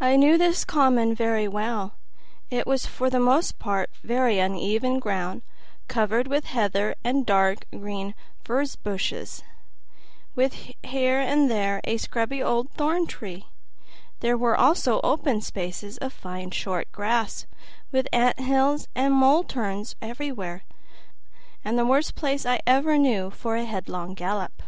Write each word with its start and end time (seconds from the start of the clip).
I 0.00 0.16
knew 0.16 0.36
this 0.36 0.64
common 0.64 1.14
very 1.14 1.46
well; 1.46 1.92
it 2.50 2.66
was 2.66 2.84
for 2.86 3.08
the 3.08 3.20
most 3.20 3.60
part 3.60 3.88
very 4.02 4.40
uneven 4.40 4.98
ground, 4.98 5.42
covered 5.86 6.26
with 6.26 6.46
heather 6.46 6.96
and 7.04 7.24
dark 7.24 7.64
green 7.70 8.16
furze 8.42 8.74
bushes, 8.74 9.44
with 10.34 10.72
here 10.82 11.20
and 11.20 11.48
there 11.48 11.80
a 11.84 11.98
scrubby 11.98 12.42
old 12.42 12.72
thorn 12.72 13.06
tree; 13.06 13.46
there 14.18 14.36
were 14.36 14.56
also 14.56 15.00
open 15.04 15.40
spaces 15.42 15.96
of 15.98 16.12
fine 16.12 16.50
short 16.50 16.90
grass, 16.90 17.46
with 17.92 18.08
ant 18.12 18.40
hills 18.40 18.88
and 18.96 19.14
mole 19.14 19.44
turns 19.44 19.94
everywhere; 20.02 20.64
the 21.62 21.86
worst 21.86 22.16
place 22.16 22.44
I 22.44 22.58
ever 22.66 22.98
knew 22.98 23.30
for 23.30 23.54
a 23.54 23.64
headlong 23.64 24.14
gallop. 24.14 24.60